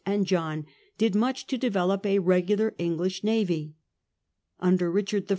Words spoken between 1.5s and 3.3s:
develop a regular English